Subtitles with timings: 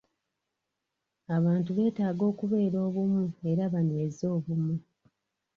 [1.35, 4.75] Abantu beetaaga okubeera obumu era banyweze obumu.